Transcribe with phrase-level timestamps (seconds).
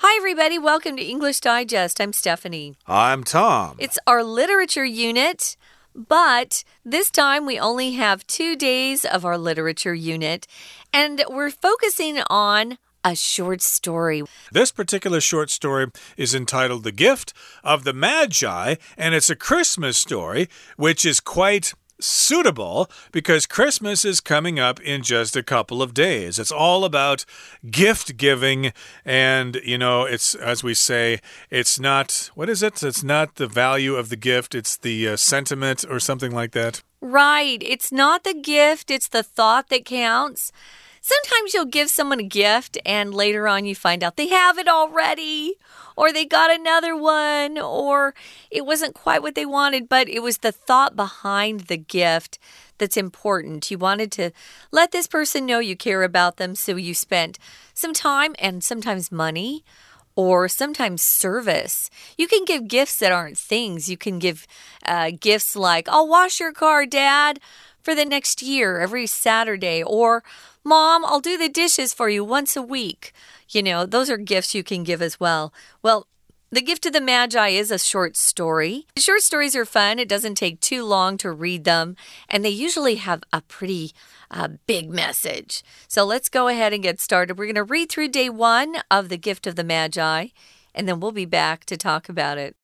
[0.00, 0.60] Hi, everybody.
[0.60, 2.00] Welcome to English Digest.
[2.00, 2.76] I'm Stephanie.
[2.86, 3.74] I'm Tom.
[3.80, 5.56] It's our literature unit,
[5.92, 10.46] but this time we only have two days of our literature unit,
[10.92, 14.22] and we're focusing on a short story.
[14.52, 17.32] This particular short story is entitled The Gift
[17.64, 24.20] of the Magi, and it's a Christmas story, which is quite suitable because Christmas is
[24.20, 26.38] coming up in just a couple of days.
[26.38, 27.24] It's all about
[27.70, 28.72] gift giving.
[29.04, 32.82] And, you know, it's, as we say, it's not, what is it?
[32.82, 36.82] It's not the value of the gift, it's the uh, sentiment or something like that.
[37.00, 37.62] Right.
[37.62, 40.52] It's not the gift, it's the thought that counts.
[41.08, 44.68] Sometimes you'll give someone a gift and later on you find out they have it
[44.68, 45.54] already,
[45.96, 48.14] or they got another one, or
[48.50, 52.38] it wasn't quite what they wanted, but it was the thought behind the gift
[52.76, 53.70] that's important.
[53.70, 54.32] You wanted to
[54.70, 57.38] let this person know you care about them, so you spent
[57.72, 59.64] some time and sometimes money
[60.14, 61.88] or sometimes service.
[62.18, 63.88] You can give gifts that aren't things.
[63.88, 64.46] You can give
[64.84, 67.40] uh, gifts like, I'll wash your car, Dad,
[67.88, 70.22] for the next year every Saturday, or
[70.62, 73.14] Mom, I'll do the dishes for you once a week.
[73.48, 75.54] You know, those are gifts you can give as well.
[75.82, 76.06] Well,
[76.50, 78.84] the Gift of the Magi is a short story.
[78.98, 79.98] Short stories are fun.
[79.98, 81.96] It doesn't take too long to read them,
[82.28, 83.92] and they usually have a pretty
[84.30, 85.62] uh, big message.
[85.88, 87.38] So let's go ahead and get started.
[87.38, 90.26] We're going to read through day one of the Gift of the Magi,
[90.74, 92.54] and then we'll be back to talk about it.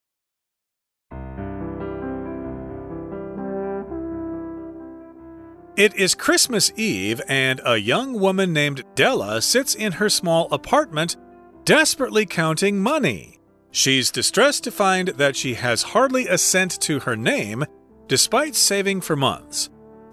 [5.76, 11.16] It is Christmas Eve, and a young woman named Della sits in her small apartment,
[11.64, 13.40] desperately counting money.
[13.72, 17.64] She's distressed to find that she has hardly a cent to her name,
[18.06, 19.68] despite saving for months.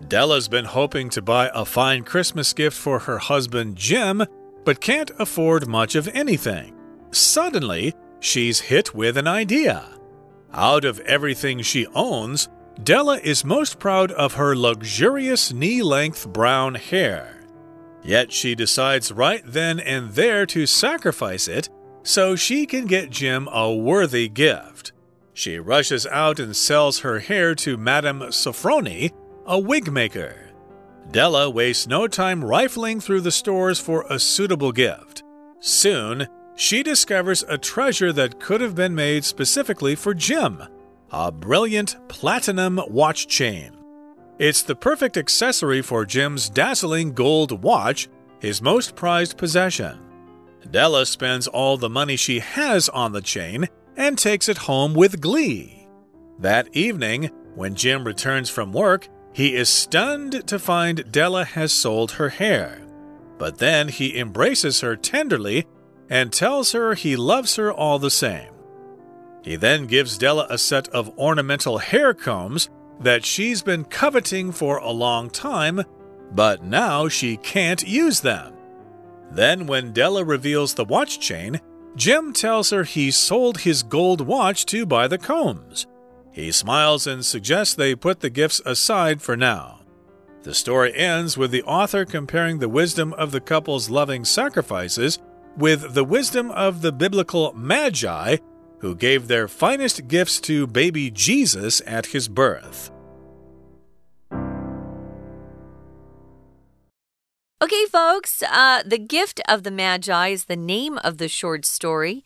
[0.07, 4.25] Della's been hoping to buy a fine Christmas gift for her husband Jim,
[4.65, 6.73] but can't afford much of anything.
[7.11, 9.85] Suddenly, she's hit with an idea.
[10.51, 12.49] Out of everything she owns,
[12.83, 17.41] Della is most proud of her luxurious knee length brown hair.
[18.01, 21.69] Yet she decides right then and there to sacrifice it
[22.01, 24.93] so she can get Jim a worthy gift.
[25.33, 29.11] She rushes out and sells her hair to Madame Sofronie,
[29.45, 30.49] a wig maker.
[31.11, 35.21] Della wastes no time rifling through the stores for a suitable gift.
[35.59, 40.63] Soon, she discovers a treasure that could have been made specifically for Jim
[41.11, 43.71] a brilliant platinum watch chain.
[44.39, 48.07] It's the perfect accessory for Jim's dazzling gold watch,
[48.39, 49.99] his most prized possession.
[50.71, 53.67] Della spends all the money she has on the chain
[53.97, 55.87] and takes it home with glee.
[56.39, 62.13] That evening, when Jim returns from work, he is stunned to find Della has sold
[62.13, 62.81] her hair.
[63.37, 65.65] But then he embraces her tenderly
[66.09, 68.51] and tells her he loves her all the same.
[69.43, 72.69] He then gives Della a set of ornamental hair combs
[72.99, 75.83] that she's been coveting for a long time,
[76.31, 78.53] but now she can't use them.
[79.31, 81.59] Then, when Della reveals the watch chain,
[81.95, 85.87] Jim tells her he sold his gold watch to buy the combs.
[86.31, 89.79] He smiles and suggests they put the gifts aside for now.
[90.43, 95.19] The story ends with the author comparing the wisdom of the couple's loving sacrifices
[95.57, 98.37] with the wisdom of the biblical magi
[98.81, 102.91] who gave their finest gifts to baby Jesus at his birth.
[107.63, 112.25] Okay, folks, uh, The Gift of the Magi is the name of the short story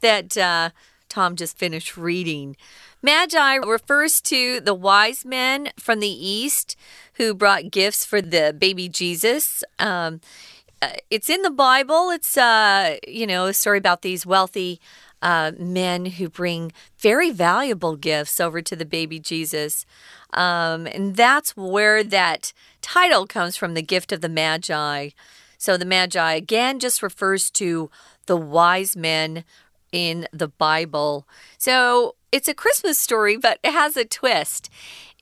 [0.00, 0.70] that uh,
[1.08, 2.56] Tom just finished reading.
[3.02, 6.76] Magi refers to the wise men from the East
[7.14, 9.64] who brought gifts for the baby Jesus.
[9.80, 10.20] Um,
[10.80, 12.10] uh, it's in the Bible.
[12.10, 14.80] It's, uh, you know, a story about these wealthy
[15.22, 19.86] uh, men who bring very valuable gifts over to the baby Jesus.
[20.34, 25.10] Um, and that's where that title comes from the gift of the Magi.
[25.58, 27.90] So the Magi, again, just refers to
[28.26, 29.44] the wise men
[29.92, 31.26] in the Bible.
[31.58, 34.68] So it's a Christmas story, but it has a twist.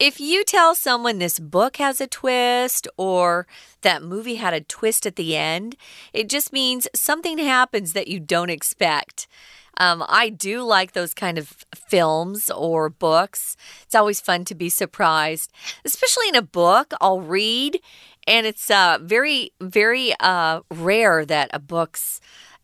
[0.00, 3.46] If you tell someone this book has a twist or
[3.82, 5.76] that movie had a twist at the end,
[6.12, 9.28] it just means something happens that you don't expect.
[9.76, 13.56] Um, I do like those kind of films or books.
[13.84, 15.52] It's always fun to be surprised,
[15.84, 16.92] especially in a book.
[17.00, 17.80] I'll read,
[18.26, 22.20] and it's uh, very, very uh, rare that a book's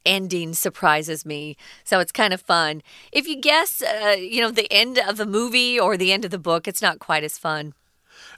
[0.06, 1.56] ending surprises me.
[1.84, 2.82] So it's kind of fun.
[3.12, 6.30] If you guess, uh, you know, the end of the movie or the end of
[6.30, 7.74] the book, it's not quite as fun.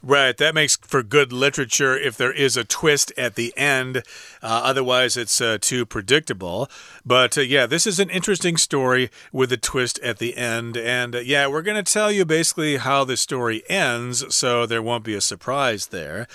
[0.04, 0.36] Right.
[0.36, 3.98] That makes for good literature if there is a twist at the end.
[4.42, 6.68] Uh, otherwise, it's uh, too predictable.
[7.06, 10.76] But uh, yeah, this is an interesting story with a twist at the end.
[10.76, 14.82] And uh, yeah, we're going to tell you basically how the story ends, so there
[14.82, 16.26] won't be a surprise there.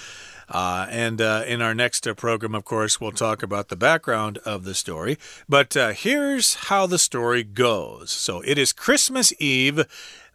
[0.49, 4.37] Uh, and uh, in our next uh, program, of course, we'll talk about the background
[4.39, 5.17] of the story.
[5.49, 8.11] But uh, here's how the story goes.
[8.11, 9.85] So it is Christmas Eve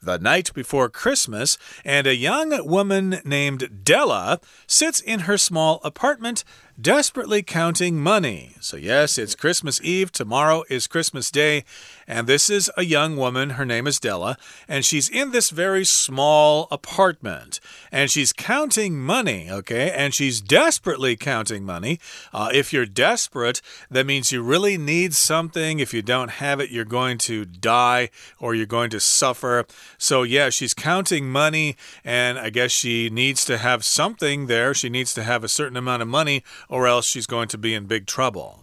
[0.03, 6.45] the night before Christmas, and a young woman named Della sits in her small apartment
[6.81, 8.55] desperately counting money.
[8.61, 10.11] So, yes, it's Christmas Eve.
[10.11, 11.65] Tomorrow is Christmas Day.
[12.07, 13.51] And this is a young woman.
[13.51, 14.37] Her name is Della.
[14.69, 17.61] And she's in this very small apartment.
[17.91, 19.91] And she's counting money, okay?
[19.91, 22.01] And she's desperately counting money.
[22.33, 23.61] Uh, if you're desperate,
[23.91, 25.79] that means you really need something.
[25.79, 29.65] If you don't have it, you're going to die or you're going to suffer.
[29.99, 31.77] So, yeah, she's counting money.
[32.05, 34.75] And I guess she needs to have something there.
[34.75, 36.43] She needs to have a certain amount of money
[36.73, 38.61] or else she's going to be in big trouble.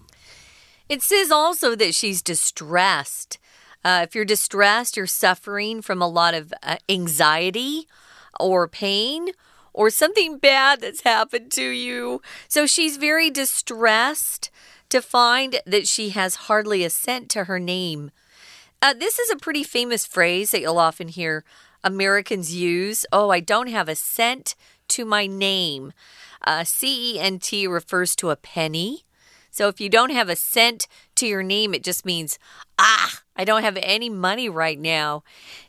[0.90, 3.38] It says also that she's distressed.
[3.86, 7.88] Uh, if you're distressed, you're suffering from a lot of uh, anxiety
[8.40, 9.30] or pain
[9.74, 12.20] or something bad that's happened to you.
[12.48, 14.50] So she's very distressed
[14.90, 18.10] to find that she has hardly a cent to her name.
[18.82, 21.44] Uh, this is a pretty famous phrase that you'll often hear
[21.84, 23.06] Americans use.
[23.12, 24.56] Oh, I don't have a cent
[24.88, 25.94] to my name.
[26.46, 29.06] Uh, CENT refers to a penny.
[29.52, 32.38] So if you don't have a cent to your name, it just means,
[32.78, 35.24] ah, I don't have any money right now.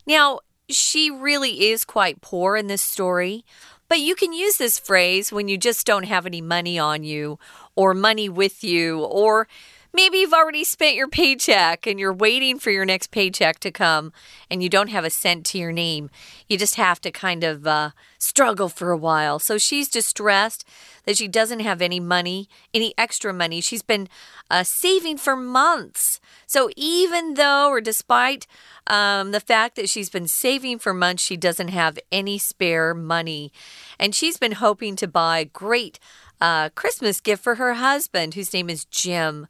[0.05, 0.39] Now,
[0.69, 3.43] she really is quite poor in this story,
[3.89, 7.39] but you can use this phrase when you just don't have any money on you
[7.75, 9.47] or money with you or
[9.93, 14.13] Maybe you've already spent your paycheck and you're waiting for your next paycheck to come
[14.49, 16.09] and you don't have a cent to your name.
[16.47, 19.37] You just have to kind of uh, struggle for a while.
[19.37, 20.63] So she's distressed
[21.05, 23.59] that she doesn't have any money, any extra money.
[23.59, 24.07] She's been
[24.49, 26.21] uh, saving for months.
[26.47, 28.47] So even though, or despite
[28.87, 33.51] um, the fact that she's been saving for months, she doesn't have any spare money.
[33.99, 35.99] And she's been hoping to buy a great
[36.39, 39.47] uh, Christmas gift for her husband, whose name is Jim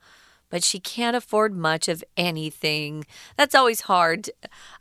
[0.51, 3.05] but she can't afford much of anything.
[3.37, 4.29] That's always hard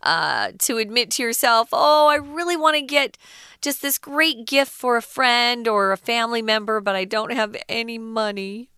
[0.02, 1.70] uh, to admit to yourself.
[1.72, 3.16] Oh, I really want to get
[3.62, 7.56] just this great gift for a friend or a family member, but I don't have
[7.68, 8.68] any money.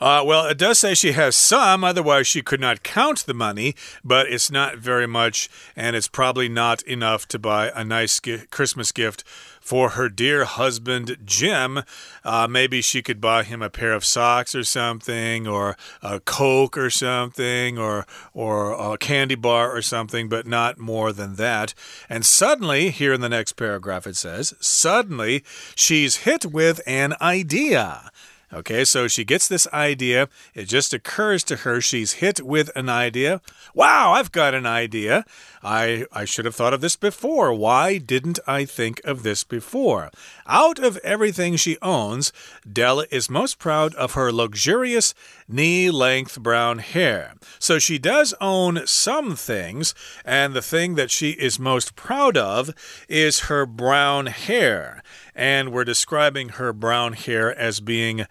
[0.00, 3.74] Uh, well, it does say she has some, otherwise, she could not count the money,
[4.02, 8.18] but it's not very much, and it's probably not enough to buy a nice
[8.50, 9.22] Christmas gift
[9.70, 11.84] for her dear husband, Jim.
[12.24, 16.76] Uh, maybe she could buy him a pair of socks or something, or a Coke
[16.76, 21.72] or something, or, or a candy bar or something, but not more than that.
[22.08, 25.44] And suddenly, here in the next paragraph, it says, suddenly
[25.76, 28.10] she's hit with an idea.
[28.52, 30.28] Okay, so she gets this idea.
[30.54, 33.40] It just occurs to her she's hit with an idea.
[33.74, 35.24] Wow, I've got an idea.
[35.62, 37.54] I, I should have thought of this before.
[37.54, 40.10] Why didn't I think of this before?
[40.48, 42.32] Out of everything she owns,
[42.70, 45.14] Della is most proud of her luxurious
[45.46, 47.34] knee length brown hair.
[47.60, 49.94] So she does own some things,
[50.24, 52.74] and the thing that she is most proud of
[53.08, 55.04] is her brown hair
[55.40, 58.26] and we're describing her brown hair as being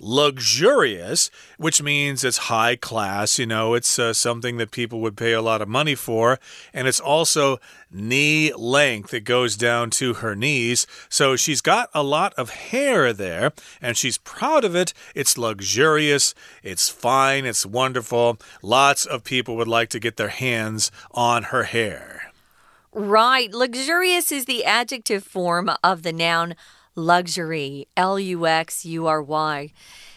[0.00, 3.38] luxurious, which means it's high class.
[3.38, 6.38] You know, it's uh, something that people would pay a lot of money for.
[6.72, 7.58] And it's also
[7.92, 9.12] knee length.
[9.12, 10.86] It goes down to her knees.
[11.10, 14.94] So she's got a lot of hair there, and she's proud of it.
[15.14, 18.38] It's luxurious, it's fine, it's wonderful.
[18.62, 22.23] Lots of people would like to get their hands on her hair.
[22.94, 23.52] Right.
[23.52, 26.54] Luxurious is the adjective form of the noun
[26.94, 27.88] luxury.
[27.96, 29.72] L U X U R Y.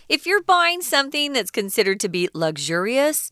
[0.08, 3.32] If you're buying something that's considered to be luxurious,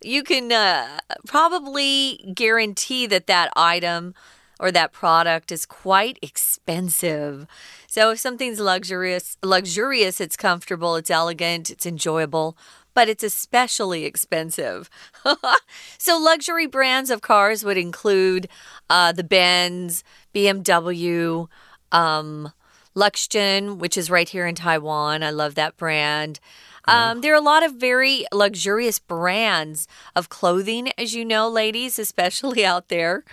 [0.00, 4.14] you can uh, probably guarantee that that item
[4.60, 7.48] or that product is quite expensive.
[7.88, 12.56] So if something's luxurious, luxurious, it's comfortable, it's elegant, it's enjoyable
[12.94, 14.88] but it's especially expensive.
[15.98, 18.48] so, luxury brands of cars would include
[18.88, 21.48] uh, the Benz, BMW,
[21.92, 22.52] um,
[22.94, 25.22] Luxgen, which is right here in Taiwan.
[25.22, 26.40] I love that brand.
[26.86, 31.98] Um, there are a lot of very luxurious brands of clothing, as you know, ladies,
[31.98, 33.24] especially out there.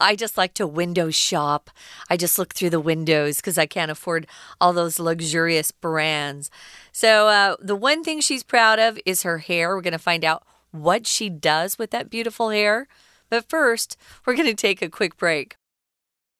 [0.00, 1.70] I just like to window shop.
[2.08, 4.26] I just look through the windows because I can't afford
[4.60, 6.50] all those luxurious brands.
[6.92, 9.74] So, uh, the one thing she's proud of is her hair.
[9.74, 12.86] We're going to find out what she does with that beautiful hair.
[13.30, 15.56] But first, we're going to take a quick break.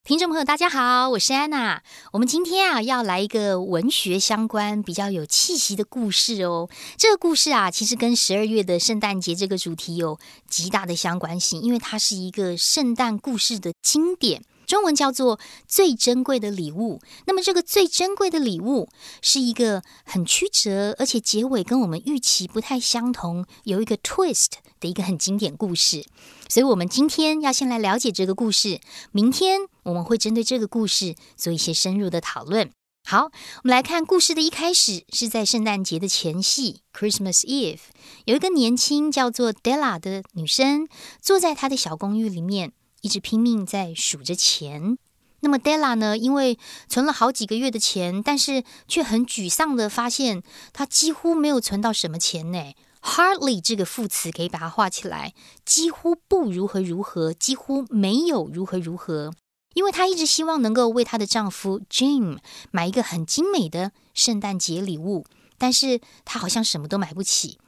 [0.08, 1.82] 听众朋友，大家好，我是安娜。
[2.14, 6.70] 我们今天啊，要来一个文学相关、比较有气息的故事哦。
[6.96, 14.42] 这个故事啊，其实跟十二月的圣诞节这个主题有极大的相关性，因为它是一个圣诞故事的经典。
[14.68, 17.00] 中文叫做最珍贵的礼物。
[17.26, 18.90] 那么，这个最珍贵的礼物
[19.22, 26.04] 是一个很曲折，而且结尾跟我们预期不太相同，有一个 twist 的一个很经典故事。
[26.50, 28.78] 所以，我们今天要先来了解这个故事。
[29.10, 32.70] 明天我们会针对这个故事做一些深入的讨论。
[33.08, 33.30] 好，我
[33.62, 37.78] 们来看故事的一开始是在圣诞节的前夕，Christmas Eve，
[38.26, 40.86] 有一个年轻叫做 Della 的女生
[41.22, 42.74] 坐在她的小公寓里面。
[43.00, 44.98] 一直拼命在数着钱。
[45.40, 46.18] 那么 Della 呢？
[46.18, 59.32] 因为存了好几个月的钱，但是却很沮丧的发现，他几乎没有存到什么钱呢？Hardly 这个副词可以把它画起来，几乎不如何如何，几乎没有如何如何。
[59.74, 62.38] 因为她一直希望能够为她的丈夫 Jim
[62.72, 65.24] 买一个很精美的圣诞节礼物，
[65.56, 67.58] 但是她好像什么都买不起。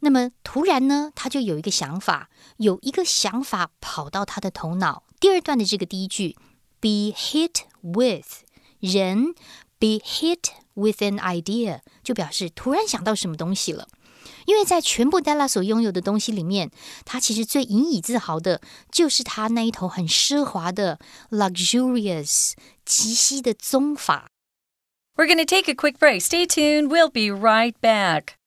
[0.00, 5.04] 那么突然呢，他就有一个想法，有一个想法跑到他的头脑。
[5.18, 6.36] 第二段的这个第一句
[6.80, 8.44] ，be hit with
[8.80, 9.34] 人
[9.78, 13.88] ，be hit with an idea，就表示突然想到什么东西了。
[14.46, 16.70] 因为在全部 Della 所拥有的东西里面，
[17.04, 20.98] 他其实最引以自豪的就是他那一头很奢华的
[21.30, 22.52] luxurious
[22.84, 24.30] 极西的棕发。
[25.16, 26.20] We're going to take a quick break.
[26.22, 26.88] Stay tuned.
[26.88, 28.37] We'll be right back.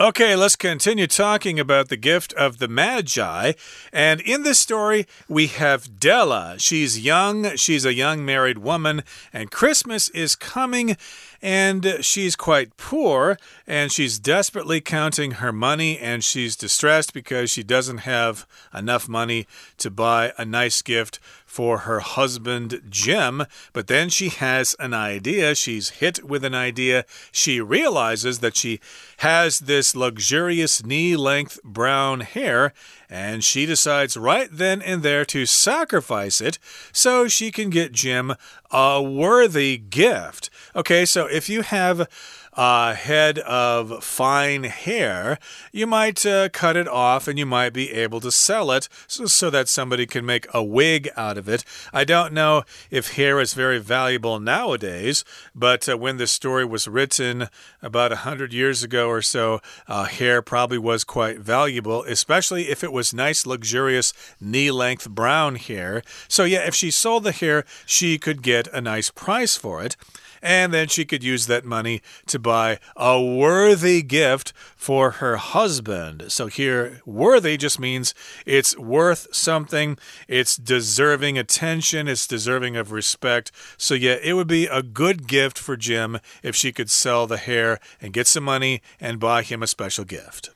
[0.00, 3.52] Okay, let's continue talking about the gift of the Magi.
[3.92, 6.54] And in this story, we have Della.
[6.56, 10.96] She's young, she's a young married woman, and Christmas is coming
[11.42, 17.62] and she's quite poor and she's desperately counting her money and she's distressed because she
[17.62, 19.46] doesn't have enough money
[19.78, 21.18] to buy a nice gift
[21.50, 23.44] for her husband Jim.
[23.72, 25.56] But then she has an idea.
[25.56, 27.04] She's hit with an idea.
[27.32, 28.78] She realizes that she
[29.16, 32.72] has this luxurious knee length brown hair
[33.08, 36.60] and she decides right then and there to sacrifice it
[36.92, 38.34] so she can get Jim
[38.70, 40.50] a worthy gift.
[40.76, 42.08] Okay, so if you have
[42.54, 45.38] a head of fine hair,
[45.72, 49.26] you might uh, cut it off and you might be able to sell it so,
[49.26, 51.64] so, that somebody can make a wig out of it.
[51.92, 56.88] I don't know if hair is very valuable nowadays, but uh, when this story was
[56.88, 57.48] written
[57.82, 62.82] about a hundred years ago or so, uh, hair probably was quite valuable, especially if
[62.82, 66.02] it was nice, luxurious, knee length brown hair.
[66.28, 69.96] So, yeah, if she sold the hair, she could get a nice price for it
[70.42, 76.24] and then she could use that money to buy a worthy gift for her husband.
[76.28, 78.14] So here, worthy just means
[78.46, 83.52] it's worth something, it's deserving attention, it's deserving of respect.
[83.76, 87.36] So, yeah, it would be a good gift for Jim if she could sell the
[87.36, 90.50] hair and get some money and buy him a special gift.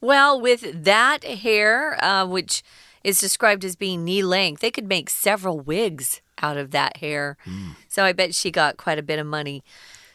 [0.00, 2.62] Well, with that hair, uh, which
[3.02, 7.36] is described as being knee length, they could make several wigs out of that hair.
[7.46, 7.76] Mm.
[7.88, 9.62] So I bet she got quite a bit of money.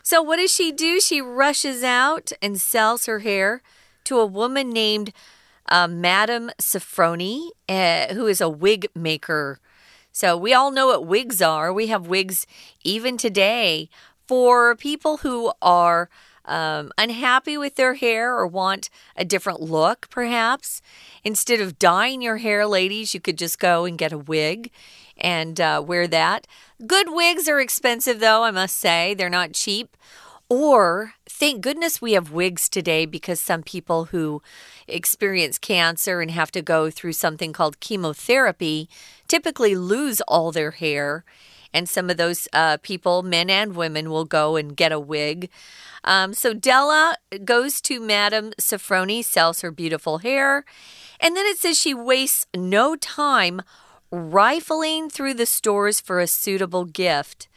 [0.03, 0.99] So what does she do?
[0.99, 3.61] She rushes out and sells her hair
[4.05, 5.13] to a woman named
[5.67, 9.59] uh, Madame Sofronie, uh, who is a wig maker.
[10.11, 11.71] So we all know what wigs are.
[11.71, 12.47] We have wigs
[12.83, 13.89] even today
[14.27, 16.09] for people who are
[16.45, 20.81] um, unhappy with their hair or want a different look, perhaps.
[21.23, 24.71] Instead of dyeing your hair, ladies, you could just go and get a wig
[25.19, 26.47] and uh, wear that.
[26.85, 29.13] Good wigs are expensive, though, I must say.
[29.13, 29.95] They're not cheap.
[30.49, 34.41] Or thank goodness we have wigs today because some people who
[34.87, 38.89] experience cancer and have to go through something called chemotherapy
[39.27, 41.23] typically lose all their hair.
[41.71, 45.51] And some of those uh, people, men and women, will go and get a wig.
[46.03, 50.65] Um, so Della goes to Madame Sofronie, sells her beautiful hair.
[51.19, 53.61] And then it says she wastes no time
[54.11, 57.47] rifling through the stores for a suitable gift.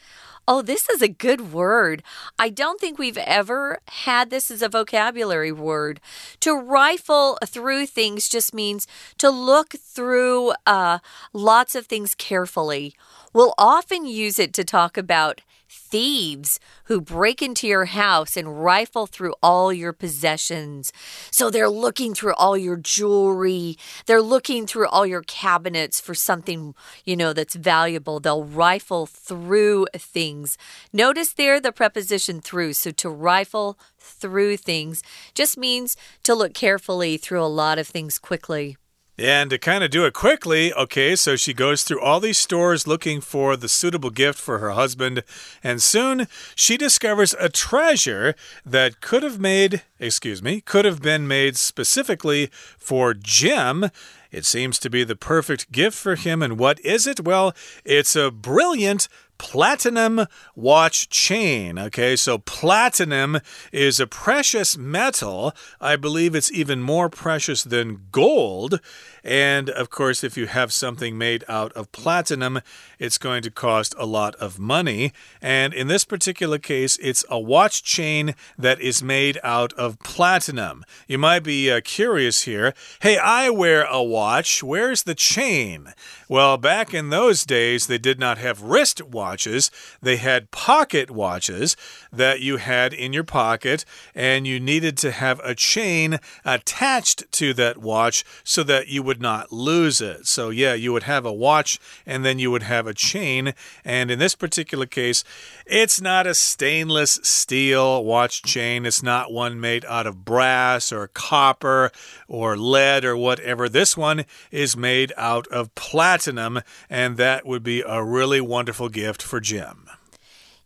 [0.48, 2.02] Oh, this is a good word.
[2.36, 6.00] I don't think we've ever had this as a vocabulary word.
[6.40, 10.98] To rifle through things just means to look through uh,
[11.32, 12.94] lots of things carefully.
[13.32, 15.40] We'll often use it to talk about
[15.72, 20.92] thieves who break into your house and rifle through all your possessions.
[21.30, 26.74] So they're looking through all your jewelry, they're looking through all your cabinets for something,
[27.04, 28.20] you know, that's valuable.
[28.20, 30.58] They'll rifle through things.
[30.92, 32.74] Notice there the preposition through.
[32.74, 35.02] So to rifle through things
[35.34, 38.76] just means to look carefully through a lot of things quickly.
[39.22, 42.88] And to kind of do it quickly, okay, so she goes through all these stores
[42.88, 45.22] looking for the suitable gift for her husband,
[45.62, 46.26] and soon
[46.56, 48.34] she discovers a treasure
[48.66, 53.90] that could have made, excuse me, could have been made specifically for Jim.
[54.32, 56.42] It seems to be the perfect gift for him.
[56.42, 57.20] And what is it?
[57.20, 59.06] Well, it's a brilliant
[59.42, 61.76] platinum watch chain.
[61.76, 63.40] Okay, so platinum
[63.72, 65.52] is a precious metal.
[65.80, 68.80] I believe it's even more precious than gold.
[69.24, 72.60] And of course, if you have something made out of platinum,
[73.00, 75.12] it's going to cost a lot of money.
[75.40, 80.84] And in this particular case, it's a watch chain that is made out of platinum.
[81.08, 82.74] You might be uh, curious here.
[83.00, 84.62] Hey, I wear a watch.
[84.62, 85.94] Where's the chain?
[86.28, 89.70] Well, back in those days, they did not have wrist watches.
[90.02, 91.74] They had pocket watches
[92.12, 97.54] that you had in your pocket, and you needed to have a chain attached to
[97.54, 100.26] that watch so that you would not lose it.
[100.26, 103.54] So, yeah, you would have a watch and then you would have a chain.
[103.86, 105.24] And in this particular case,
[105.64, 111.08] it's not a stainless steel watch chain, it's not one made out of brass or
[111.08, 111.90] copper
[112.28, 113.66] or lead or whatever.
[113.66, 116.60] This one is made out of platinum,
[116.90, 119.90] and that would be a really wonderful gift for Jim.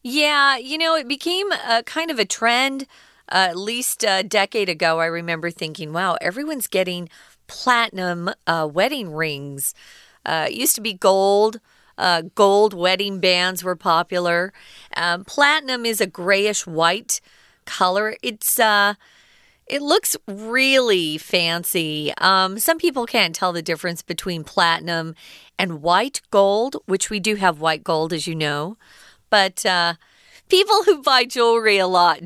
[0.02, 2.86] Yeah, you know, it became a kind of a trend.
[3.28, 7.08] Uh, at least a decade ago, I remember thinking, wow, everyone's getting
[7.48, 9.74] platinum uh, wedding rings.
[10.24, 11.60] Uh, it used to be gold.
[11.98, 14.52] Uh, gold wedding bands were popular.
[14.96, 17.20] Um, platinum is a grayish white
[17.64, 18.16] color.
[18.22, 18.94] It's uh,
[19.66, 22.12] it looks really fancy.
[22.18, 25.14] Um, some people can't tell the difference between platinum
[25.58, 28.76] and white gold, which we do have white gold, as you know.
[29.30, 29.94] But uh,
[30.48, 32.20] people who buy jewelry a lot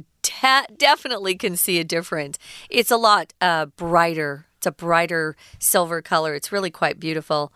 [0.76, 2.38] definitely can see a difference.
[2.68, 4.46] It's a lot uh, brighter.
[4.56, 6.34] It's a brighter silver color.
[6.34, 7.52] It's really quite beautiful.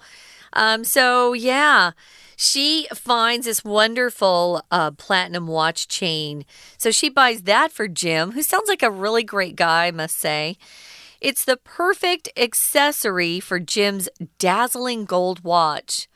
[0.52, 1.92] Um, so, yeah,
[2.36, 6.44] she finds this wonderful uh, platinum watch chain.
[6.76, 10.18] So she buys that for Jim, who sounds like a really great guy, I must
[10.18, 10.56] say.
[11.20, 16.08] It's the perfect accessory for Jim's dazzling gold watch.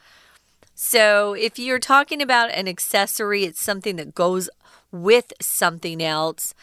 [0.75, 4.49] So, if you're talking about an accessory, it's something that goes
[4.93, 6.55] with something else.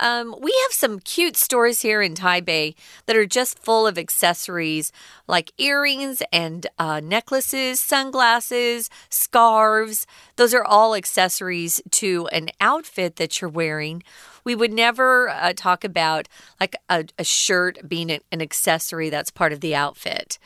[0.00, 4.92] Um, we have some cute stores here in Taipei that are just full of accessories
[5.28, 10.06] like earrings and uh, necklaces, sunglasses, scarves.
[10.36, 14.02] Those are all accessories to an outfit that you're wearing.
[14.42, 19.30] We would never uh, talk about like a, a shirt being an, an accessory that's
[19.30, 20.38] part of the outfit.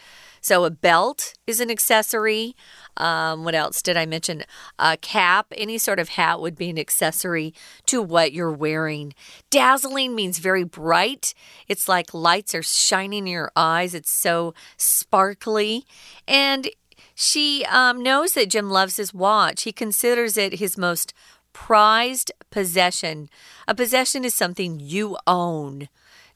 [0.44, 2.54] So a belt is an accessory.
[2.98, 4.44] Um, what else did I mention?
[4.78, 7.54] A cap, any sort of hat would be an accessory
[7.86, 9.14] to what you're wearing.
[9.48, 11.32] Dazzling means very bright.
[11.66, 13.94] It's like lights are shining in your eyes.
[13.94, 15.86] It's so sparkly.
[16.28, 16.68] And
[17.14, 19.62] she um, knows that Jim loves his watch.
[19.62, 21.14] He considers it his most
[21.54, 23.30] prized possession.
[23.66, 25.88] A possession is something you own.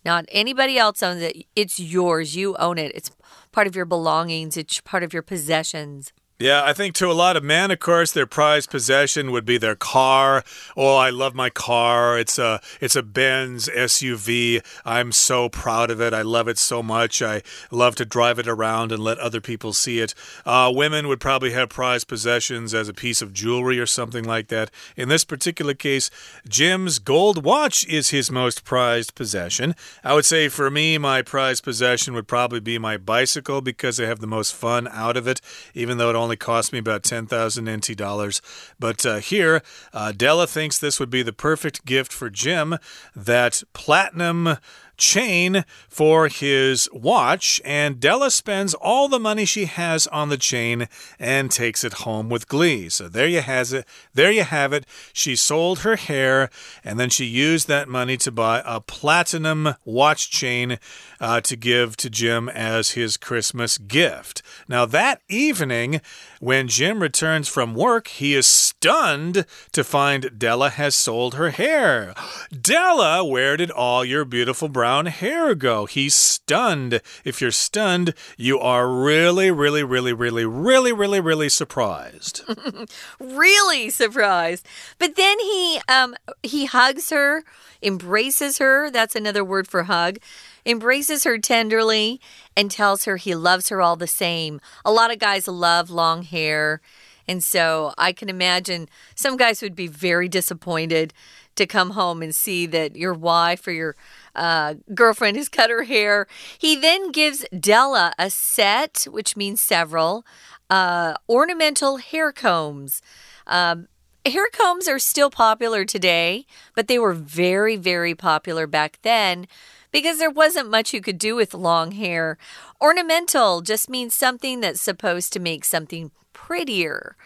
[0.02, 1.44] Not anybody else owns it.
[1.54, 2.34] It's yours.
[2.34, 2.92] You own it.
[2.94, 3.10] It's
[3.52, 6.12] part of your belongings, it's part of your possessions.
[6.40, 9.58] Yeah, I think to a lot of men, of course, their prized possession would be
[9.58, 10.44] their car.
[10.76, 12.16] Oh, I love my car.
[12.16, 14.64] It's a it's a Benz SUV.
[14.84, 16.14] I'm so proud of it.
[16.14, 17.20] I love it so much.
[17.22, 20.14] I love to drive it around and let other people see it.
[20.46, 24.46] Uh, women would probably have prized possessions as a piece of jewelry or something like
[24.46, 24.70] that.
[24.96, 26.08] In this particular case,
[26.48, 29.74] Jim's gold watch is his most prized possession.
[30.04, 34.04] I would say for me, my prized possession would probably be my bicycle because I
[34.06, 35.40] have the most fun out of it,
[35.74, 38.42] even though it only only cost me about 10,000 NT dollars.
[38.78, 39.62] But uh, here,
[39.94, 42.76] uh, Della thinks this would be the perfect gift for Jim
[43.16, 44.58] that platinum
[44.98, 50.88] chain for his watch, and Della spends all the money she has on the chain
[51.18, 52.88] and takes it home with glee.
[52.88, 53.86] So there you has it.
[54.12, 54.84] There you have it.
[55.12, 56.50] She sold her hair,
[56.84, 60.78] and then she used that money to buy a platinum watch chain
[61.20, 64.42] uh, to give to Jim as his Christmas gift.
[64.68, 66.00] Now that evening,
[66.40, 72.14] when Jim returns from work, he is stunned to find Della has sold her hair.
[72.50, 75.84] Della, where did all your beautiful brown brown hair go?
[75.84, 77.02] He's stunned.
[77.22, 82.40] If you're stunned, you are really, really, really, really, really, really, really surprised.
[83.20, 84.66] really surprised.
[84.98, 87.44] But then he um he hugs her,
[87.82, 88.90] embraces her.
[88.90, 90.20] That's another word for hug.
[90.64, 92.18] Embraces her tenderly
[92.56, 94.58] and tells her he loves her all the same.
[94.86, 96.80] A lot of guys love long hair.
[97.28, 101.12] And so I can imagine some guys would be very disappointed
[101.58, 103.96] to come home and see that your wife or your
[104.34, 106.26] uh, girlfriend has cut her hair.
[106.58, 110.24] He then gives Della a set, which means several,
[110.70, 113.02] uh, ornamental hair combs.
[113.46, 113.88] Um,
[114.24, 119.46] hair combs are still popular today, but they were very, very popular back then
[119.90, 122.38] because there wasn't much you could do with long hair.
[122.80, 127.16] Ornamental just means something that's supposed to make something prettier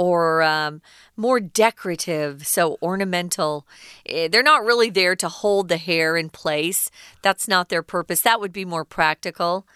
[0.00, 0.80] or um,
[1.14, 3.66] more decorative, so ornamental.
[4.06, 6.90] Eh, they're not really there to hold the hair in place.
[7.20, 8.22] That's not their purpose.
[8.22, 9.66] That would be more practical.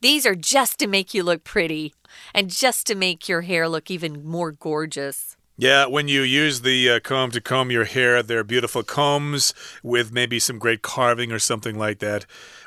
[0.00, 1.92] These are just to make you look pretty
[2.34, 5.36] and just to make your hair look even more gorgeous.
[5.58, 10.12] Yeah, when you use the uh, comb to comb your hair, they're beautiful combs with
[10.12, 12.24] maybe some great carving or something like that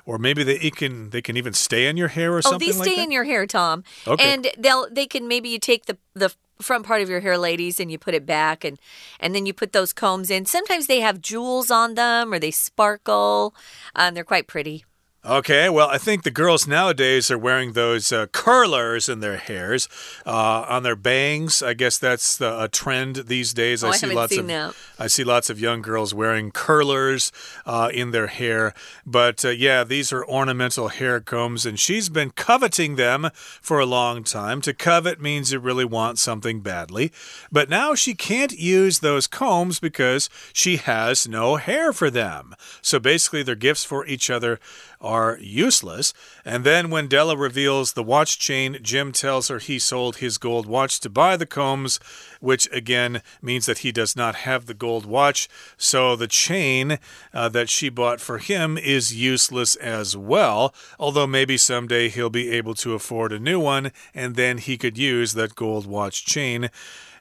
[0.08, 2.66] or maybe they can they can even stay in your hair or something.
[2.66, 2.82] Like that.
[2.82, 3.84] Oh, these stay in your hair, Tom.
[4.08, 4.24] Okay.
[4.24, 7.80] And they'll they can maybe you take the the front part of your hair ladies
[7.80, 8.80] and you put it back and
[9.20, 10.46] and then you put those combs in.
[10.46, 13.54] Sometimes they have jewels on them or they sparkle
[13.96, 14.86] uh, and they're quite pretty
[15.26, 19.90] Okay, well, I think the girls nowadays are wearing those uh, curlers in their hairs,
[20.26, 21.62] uh, on their bangs.
[21.62, 23.84] I guess that's the, a trend these days.
[23.84, 24.76] Oh, I, see lots seen of that.
[24.98, 27.34] I see lots of young girls wearing curlers
[27.66, 28.74] uh, in their hair.
[29.06, 33.86] But uh, yeah, these are ornamental hair combs, and she's been coveting them for a
[33.86, 34.62] long time.
[34.62, 37.12] To covet means you really want something badly,
[37.52, 42.56] but now she can't use those combs because she has no hair for them.
[42.82, 44.60] So basically, they're gifts for each other
[45.00, 46.14] are useless.
[46.44, 50.66] And then when Della reveals the watch chain, Jim tells her he sold his gold
[50.66, 52.00] watch to buy the combs,
[52.40, 55.48] which again means that he does not have the gold watch.
[55.78, 57.00] So the chain
[57.34, 60.74] uh, that she bought for him is useless as well.
[61.00, 64.98] Although maybe someday he'll be able to afford a new one and then he could
[64.98, 66.70] use that gold watch chain.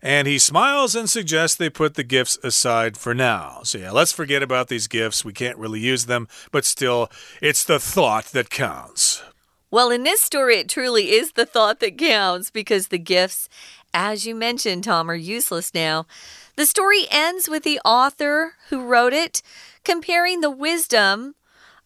[0.02, 3.60] And he smiles and suggests they put the gifts aside for now.
[3.64, 5.24] So, yeah, let's forget about these gifts.
[5.24, 9.22] We can't really use them, but still, it's the thought that counts.
[9.70, 13.48] Well, in this story, it truly is the thought that counts because the gifts,
[13.92, 16.06] as you mentioned, Tom, are useless now.
[16.56, 19.42] The story ends with the author who wrote it
[19.84, 21.34] comparing the wisdom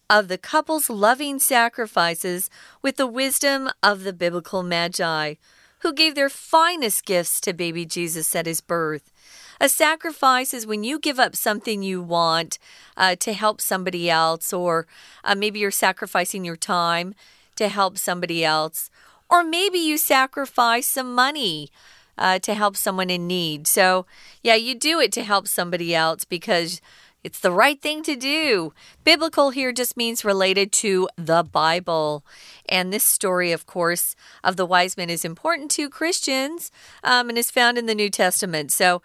[0.09, 2.49] of the couple's loving sacrifices
[2.81, 5.35] with the wisdom of the biblical magi
[5.81, 9.11] who gave their finest gifts to baby Jesus at his birth.
[9.59, 12.57] A sacrifice is when you give up something you want
[12.97, 14.87] uh, to help somebody else, or
[15.23, 17.13] uh, maybe you're sacrificing your time
[17.55, 18.89] to help somebody else,
[19.29, 21.69] or maybe you sacrifice some money.
[22.17, 23.65] Uh, to help someone in need.
[23.65, 24.05] So,
[24.43, 26.79] yeah, you do it to help somebody else because
[27.23, 28.73] it's the right thing to do.
[29.03, 32.25] Biblical here just means related to the Bible.
[32.67, 36.71] And this story, of course, of the wise men is important to Christians
[37.03, 38.71] um, and is found in the New Testament.
[38.71, 39.01] So,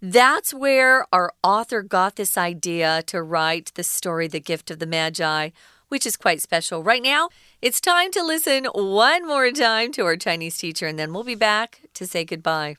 [0.00, 4.86] that's where our author got this idea to write the story, The Gift of the
[4.86, 5.50] Magi,
[5.88, 6.84] which is quite special.
[6.84, 11.12] Right now, it's time to listen one more time to our Chinese teacher, and then
[11.12, 12.76] we'll be back to say goodbye.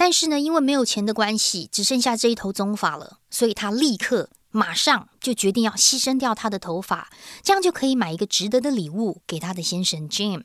[0.00, 7.10] 但是呢，因为没有钱的关系，只剩下这一头棕发了，所以他立刻马上就决定要牺牲掉他的头发，
[7.42, 10.44] 这样就可以买一个值得的礼物给他的先生 Jim。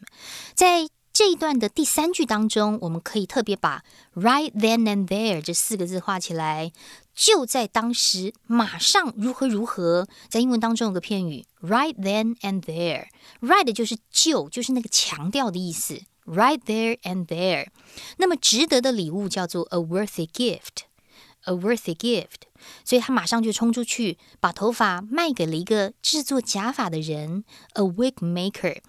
[0.53, 6.73] 在这一段的第三句当中，我们可以特别把 right then and there 这四个字画起来，
[7.15, 10.05] 就在当时，马上如何如何。
[10.27, 17.67] 在英文当中有个片语 right then and there，right 就是就，就是那个强调的意思，right there and there。
[18.17, 20.85] 那么值得的礼物叫做 a worthy gift。
[21.47, 22.47] A worthy gift，
[22.83, 28.81] 所以他马上就冲出去，把头发卖给了一个制作假发的人，a wig maker。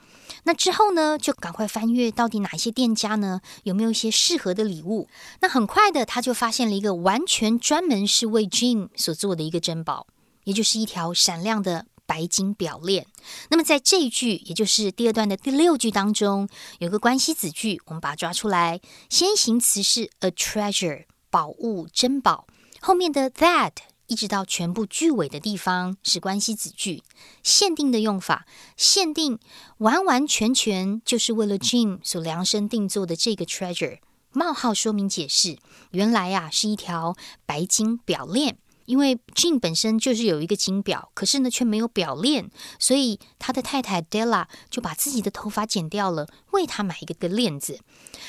[0.44, 5.06] 那之后呢，就赶快翻阅到底哪一些店家呢有没有一些适合的礼物。
[5.42, 10.06] 那很快的，他就发现了一个完全专门是为 Jim 所做的一个珍宝，
[10.44, 13.06] 也就是一条闪亮的白金表链。
[13.50, 18.80] 那么在这一句，也就是第二段的第六句当中，有个关系子句，我们把它抓出来。
[19.10, 21.04] 先行词是 a treasure。
[21.28, 22.46] 宝物、珍宝，
[22.80, 23.72] 后面的 that
[24.06, 27.02] 一直到全部句尾的地方是关系子句。
[27.42, 29.38] 限定的用法，限定
[29.78, 33.98] 完完全全就是为了 Jim 所量身定做的这个 treasure。
[34.32, 35.58] 冒号说明解释，
[35.90, 38.56] 原来啊是一条白金表链。
[38.86, 47.80] 因为 Jean 本身就是有一个金表，可是呢却没有表链，所以他的太太 Della 就把自己的头发剪掉了，为他买一个个链子。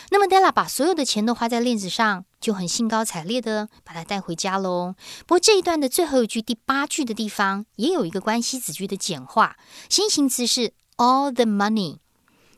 [0.09, 4.95] 那么 Della 把所有的钱都花在链子上，就很兴高采烈的把它带回家喽。
[5.25, 9.55] 不过这一段的最后一句第八句的地方也有一个关系子句的简化，
[9.89, 11.99] 先行词是 all the money，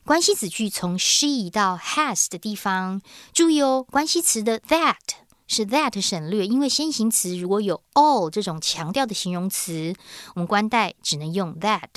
[0.05, 3.01] 关系子句从 she 到 has 的地方，
[3.33, 4.95] 注意哦，关系词的 that。
[5.49, 9.93] 是 that 省略，因为先行词如果有 all 这种强调的形容词，
[10.35, 11.89] 我们关代只能用 that。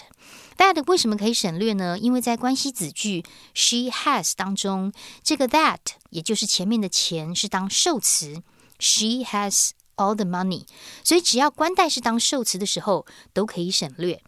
[0.57, 1.99] that 为什么可以省略呢？
[1.99, 3.23] 因为在关系子句
[3.55, 4.91] she has 当中，
[5.23, 5.79] 这个 that
[6.11, 8.43] 也就是前面的钱是当受词
[8.79, 10.65] ，she has all the money，
[11.05, 14.23] 所以只要关代是当受词的时候都可以省略。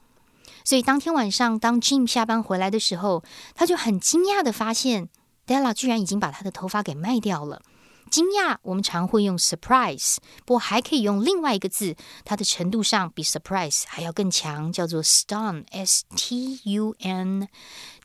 [0.65, 3.23] 所以当天晚上，当 Jim 下班回来的时候，
[3.55, 5.09] 他就很惊讶的发现
[5.47, 7.63] Della 居然已经把他的头发给卖掉了。
[8.11, 17.49] 惊讶，我们常会用 surprise，不过还可以用另外一个字，它的程度上比 surprise 还要更强，叫做 stun，s t u n。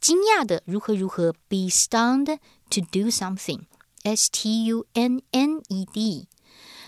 [0.01, 6.27] 惊讶的如何如何，be stunned to do something，s t u n n e d。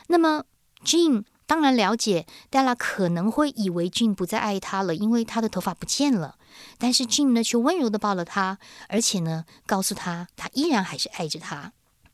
[0.07, 0.45] 那么
[0.83, 6.37] Jean 当然了解，Della 可能会以为 Jean 不再爱他了，因为他的头发不见了。
[6.79, 11.73] 但是 Jean 呢，却温柔的抱了他，而且呢，告诉他，他依然还是爱着他。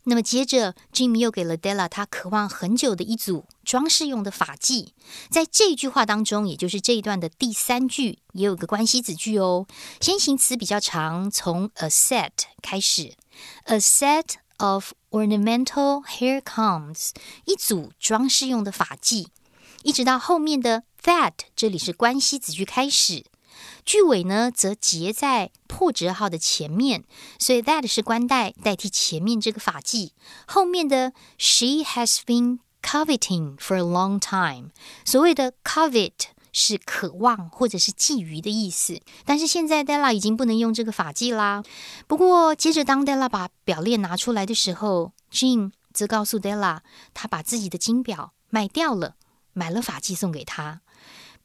[0.09, 4.87] 那么接着，Jim 又给了 Della 他渴望很久的一组装饰用的发髻。
[5.29, 9.67] 在这句话当中，也就是这一段的第三句，也有个关系子句哦。
[9.99, 13.15] 先行词比较长，从 a set 开始
[13.65, 17.09] ，a set of ornamental hair combs，
[17.43, 19.27] 一组装饰用的发髻，
[19.83, 23.25] 一直到后面的 that，这里是关系子句开始。
[23.85, 27.03] 句尾呢，则结在破折号的前面，
[27.39, 30.13] 所以 that 是关代代替前面这个法纪。
[30.45, 34.71] 后面的 she has been coveting for a long time，
[35.05, 36.11] 所谓的 covet
[36.53, 38.99] 是渴望或者是觊觎的意思。
[39.25, 41.63] 但是现在 Della 已经不能用这个法纪啦。
[42.07, 46.79] 不过接着当 Della 把表链拿出来的时候，Jean 则告诉 Della，
[47.13, 49.15] 他把自己的金表卖掉了，
[49.53, 50.81] 买了法纪送给他。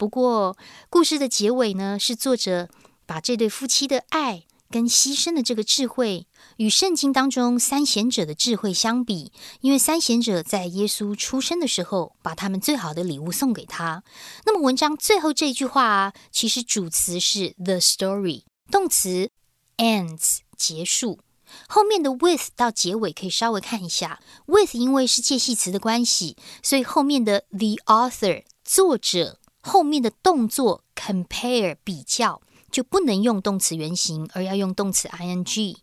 [0.02, 0.56] 不过，
[0.90, 2.68] 故事的结尾呢，是作者
[3.06, 9.30] 把这对夫妻的爱跟牺牲的这个智慧，与圣经当中三贤者的智慧相比。
[9.60, 14.02] 因为三贤者在耶稣出生的时候，把他们最好的礼物送给他。
[14.44, 19.30] 那么，文章最后这句话啊，其实主词是 the story，动词
[19.76, 21.20] ends 结束，
[21.68, 24.18] 后面的 with 到结尾可以稍微看一下。
[24.46, 29.38] with 因为是介系词的关系，所以后面的 the author 作者。
[29.62, 35.76] 后面的动作 compare 比较就不能用动词原形，而要用动词 ing。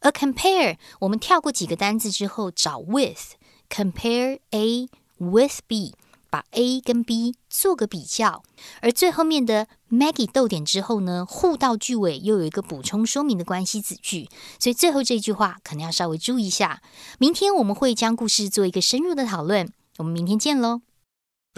[0.00, 4.88] 而 compare 我们跳过几个单字之后找 with，compare A
[5.18, 5.94] with B，
[6.28, 8.42] 把 A 跟 B 做个比较。
[8.80, 16.82] 而最后面的 Maggie 逗点之后呢，互到句尾又有一个补充说明的关系子句，所以最后这句话可能要稍微注意一下。
[17.18, 20.80] 明天我们会将故事做一个深入的讨论，我们明天见喽。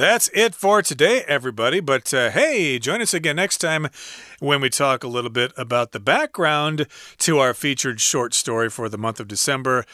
[0.03, 1.79] That's it for today, everybody.
[1.79, 3.87] But uh, hey, join us again next time
[4.41, 6.89] when we talk a little bit about the background
[7.19, 9.85] to our featured short story for the month of December.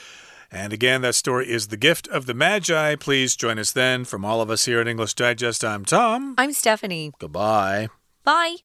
[0.51, 2.94] And again, that story is The Gift of the Magi.
[2.94, 4.07] Please join us then.
[4.07, 6.37] From all of us here at English Digest, I'm Tom.
[6.38, 7.12] I'm Stephanie.
[7.18, 7.88] Goodbye.
[8.25, 8.57] Bye.